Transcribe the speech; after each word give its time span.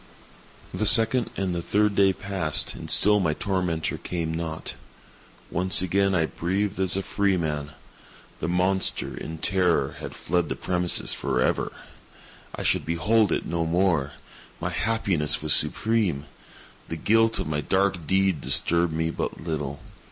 The 0.73 0.87
second 0.87 1.29
and 1.37 1.53
the 1.53 1.61
third 1.61 1.93
day 1.93 2.11
passed, 2.11 2.73
and 2.73 2.89
still 2.89 3.19
my 3.19 3.35
tormentor 3.35 3.99
came 3.99 4.33
not. 4.33 4.73
Once 5.51 5.83
again 5.83 6.15
I 6.15 6.25
breathed 6.25 6.79
as 6.79 6.97
a 6.97 7.03
freeman. 7.03 7.73
The 8.39 8.47
monster, 8.47 9.15
in 9.15 9.37
terror, 9.37 9.97
had 9.99 10.15
fled 10.15 10.49
the 10.49 10.55
premises 10.55 11.13
forever! 11.13 11.71
I 12.55 12.63
should 12.63 12.83
behold 12.83 13.31
it 13.31 13.45
no 13.45 13.63
more! 13.67 14.13
My 14.59 14.71
happiness 14.71 15.43
was 15.43 15.53
supreme! 15.53 16.25
The 16.87 16.95
guilt 16.95 17.37
of 17.37 17.45
my 17.45 17.61
dark 17.61 18.07
deed 18.07 18.41
disturbed 18.41 18.93
me 18.93 19.11
but 19.11 19.39
little. 19.39 19.79